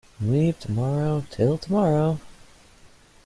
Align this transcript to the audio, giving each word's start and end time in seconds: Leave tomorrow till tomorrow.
Leave 0.19 0.59
tomorrow 0.59 1.23
till 1.29 1.59
tomorrow. 1.59 2.17